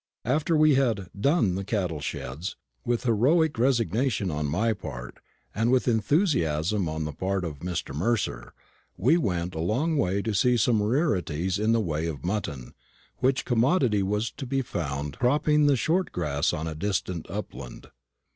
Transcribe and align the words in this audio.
After 0.25 0.57
we 0.57 0.73
had 0.73 1.09
"done" 1.15 1.53
the 1.53 1.63
cattle 1.63 1.99
sheds, 1.99 2.55
with 2.83 3.03
heroic 3.03 3.59
resignation 3.59 4.31
on 4.31 4.47
my 4.47 4.73
part, 4.73 5.19
and 5.53 5.69
with 5.71 5.87
enthusiasm 5.87 6.89
on 6.89 7.05
the 7.05 7.13
part 7.13 7.45
of 7.45 7.59
Mr. 7.59 7.93
Mercer, 7.93 8.51
we 8.97 9.15
went 9.15 9.53
a 9.53 9.59
long 9.59 9.95
way 9.95 10.23
to 10.23 10.33
see 10.33 10.57
some 10.57 10.81
rarities 10.81 11.59
in 11.59 11.71
the 11.71 11.79
way 11.79 12.07
of 12.07 12.25
mutton, 12.25 12.73
which 13.17 13.45
commodity 13.45 14.01
was 14.01 14.31
to 14.31 14.47
be 14.47 14.63
found 14.63 15.19
cropping 15.19 15.67
the 15.67 15.75
short 15.77 16.11
grass 16.11 16.51
on 16.51 16.65
a 16.65 16.73
distant 16.73 17.29
upland. 17.29 17.89